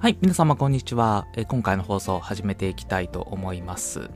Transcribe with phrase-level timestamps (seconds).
[0.00, 1.26] はい、皆様こんにちは。
[1.48, 4.08] 今回の放送を始めていきたいと思います。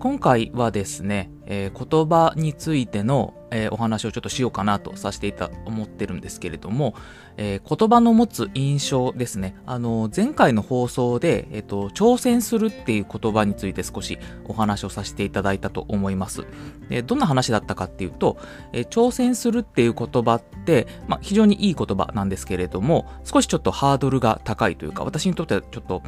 [0.00, 6.94] 今回はですね、えー言葉についての、えーお話をちょっとしようかなとさせていた思ってるんですけれども、
[7.36, 9.56] えー言葉の持つ印象ですね。
[9.66, 16.44] あの前回の放送で、えっと挑戦するっていう言葉について少しお話をさせていただいたと思います。
[16.88, 18.36] でどんな話だったかっていうと、
[18.72, 26.02] え挑戦するっていう言葉って、まあ、非常にいい言葉なんですけれども、少しちょっとハードルが高いというか、私にとってはちょっと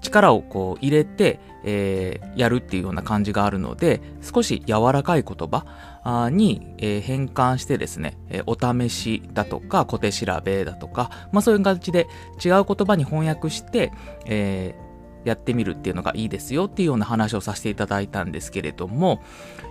[0.00, 8.56] 力をこう入れて、えーやるっていうような感じがあるので、少し柔らかい言葉に、えー変換してですね、えーお
[8.88, 12.06] 試しだとか、小手調べだとか、まあそういう感じで
[12.44, 13.92] 違う言葉に翻訳して、
[14.26, 14.90] えー
[15.22, 19.20] やってみるっていうのがいいですよっていうような話をさせていただいたんですけれども、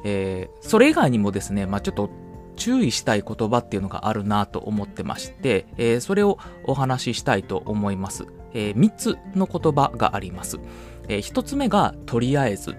[0.05, 2.11] えーそれ以外にもですね、まあちょっと
[2.55, 8.27] 注意したい言葉っていうのがあるなと思ってまして、えーそれをお話ししたいと思います。
[8.53, 10.59] え3つの言葉があります。
[11.07, 12.75] え1つ目がとりあえず、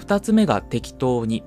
[0.00, 1.42] 2つ目が適当に、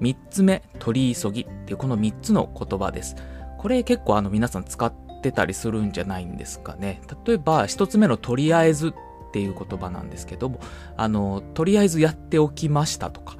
[0.00, 3.16] 3つ目取り急ぎっていうこの3つの言葉です。
[3.58, 7.02] これ結構あの皆さん使ってたりするんじゃないんですかね。
[7.26, 8.92] 例えば1つ目のとりあえずっ
[9.32, 10.60] ていう言葉なんですけども、
[10.96, 13.36] あの、とりあえずやっておきましたとか、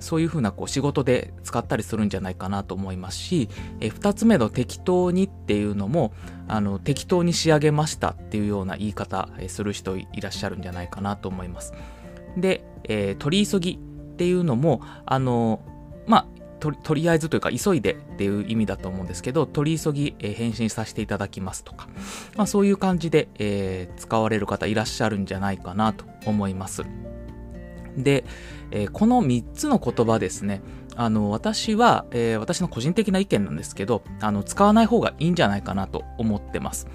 [0.00, 3.48] そういうふうなこう仕事で使ったりするんじゃないかなと思いますし、
[3.80, 6.12] え2つ目の適当にっていうのも、
[6.48, 11.72] あの、適当に仕上げましたっていうような言い方えする人いらっしゃるんじゃないかなと思います。
[12.36, 15.60] で、えー取り急ぎっていうのも、あの、
[16.06, 16.26] まあ、
[16.60, 21.88] ととりあえずというか急いでっていう意味だと思うんですけど、取り急ぎ、えー返信させていただきますとか、
[22.36, 26.82] まあ、そういう感じで、えー使われる方いらっしゃるんじゃないかなと思います。
[27.96, 28.24] で、
[28.70, 30.62] えーこの3つの言葉ですね、
[30.96, 36.86] あの、私は、えー私の個人的な意見なんですけど、あの、使わない方がいいんじゃないかなと思ってます。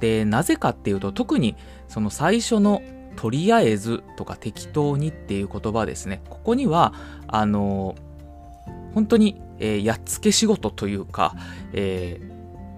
[0.00, 1.56] で、なぜかっていうと、特に
[1.88, 2.82] その最初の
[3.16, 6.92] とりあえずとか適当にっていう言葉ですね、ここには、
[7.28, 7.94] あの、
[8.94, 11.34] 本当に、えーやっつけ仕事というか、
[11.72, 12.36] えー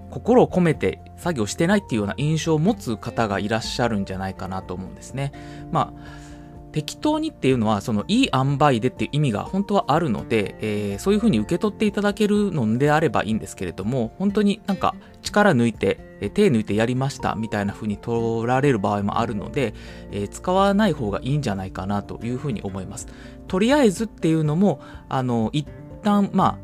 [0.09, 5.31] 心を込めて作業してないっていうような印象を持つ方がいらっしゃるんじゃないかなと思うんですね。
[5.71, 6.28] まあ
[6.71, 19.73] 適当にっていうのは、そのいい塩梅でっていう意味が本当はあるので、えーそういうふうに受け取っていただけるのであればいいんですけれども、本当になんか力抜いて、手抜いてやりましたみたいなふうに取られる場合もあるので、
[20.11, 23.07] えー使わない方がいいんじゃないかなというふうに思います。
[23.47, 25.67] とりあえずっていうのも、あの、一
[26.03, 26.57] 旦、まあ、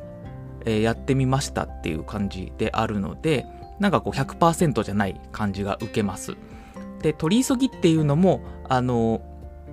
[0.65, 3.45] えーやってみましたっていう感じであるので、
[3.79, 6.35] なんかこう100%じゃない感じが受けます。
[7.01, 9.21] で、取り急ぎっていうのも、あの、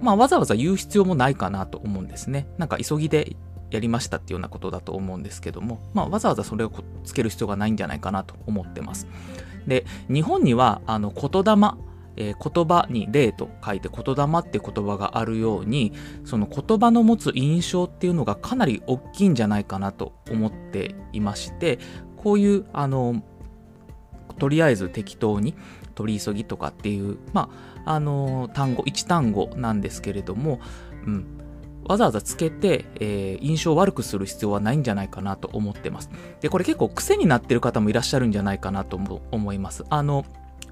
[0.03, 2.47] まあ、わざわざ言う必要もないかなと思うんですね。
[2.59, 3.37] なんか急ぎで
[3.71, 6.73] やりましたっていうようなことだと思うんですけども、まあ、わざわざそれを
[7.05, 9.07] つける必要がないんじゃないかなと思ってます。
[9.67, 11.75] で、日本には、あの、言霊、
[12.17, 15.93] えー言葉に霊と書いて言霊って言葉があるように、
[16.25, 21.79] その言葉の持つ印象っていうのがかなり大きいんじゃないかなと思っていまして、
[22.17, 23.23] こういう、あの、
[24.39, 25.55] とりあえず適当に
[26.03, 27.49] 取り急ぎとかっていう、ま
[27.85, 30.61] あ、あの単語、一単語なんですけれども、
[31.07, 31.39] うん、
[31.85, 36.11] わざわざつけて、えー印象を悪くする必要はないんじゃないかなと思ってます。
[36.41, 38.97] で、これ結構癖になってる方もいらっしゃるんじゃないかなと
[39.31, 39.85] 思います。
[39.91, 40.25] あの、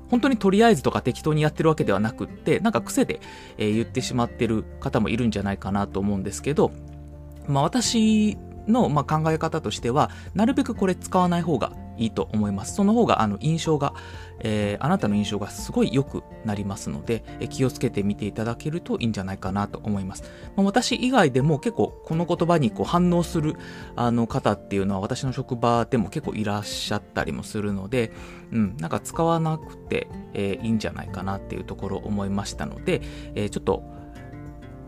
[0.09, 3.21] 本当にとりあえずとか適当にやってるわけではなくって、なんか癖で、
[3.57, 6.73] えー言ってしまってる方もいるんじゃないかなと思うんですけど、
[7.47, 8.37] まあ私
[8.67, 12.75] の、まあ、考え方としては、なるべくこれ使わない方がいいと思います。
[12.75, 13.95] その方があの印象が、
[14.41, 20.25] えーあなたの印象がすごい良くなりますので、え気をつけてみていただけるといいんじゃないかなと思います。
[20.57, 23.57] まあ、私以外でも結構この言葉にこう反応する
[23.97, 28.13] あの方っていうのは私の職場でも結構いらっしゃったりもするので、
[28.53, 33.03] うん、なんか使わなくて、えーいいんじゃないかなっていうところを思いましたので、
[33.35, 33.83] えーちょっと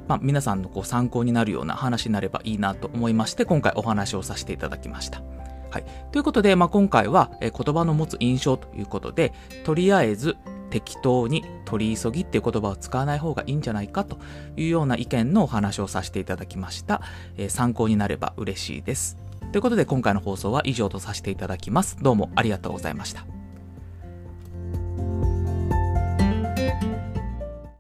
[0.09, 5.23] まあ、皆さんのこう参考になるような話になればいいなと思いまして、今回お話をさせていただきました。
[5.72, 5.84] はい。
[6.12, 9.32] ということで、まあ、今回は、えー言葉の持つ印象ということで、
[9.64, 10.37] とりあえず
[10.69, 14.19] 適当に取り急ぎっていう言葉を使わない方がいいんじゃないかと
[14.56, 17.00] いうような意見のお話をさせていただきました。
[17.37, 19.17] えー参考になれば嬉しいです。
[19.50, 21.96] ということで、今回の放送は以上とさせていただきます。
[22.02, 23.42] どうもありがとうございました。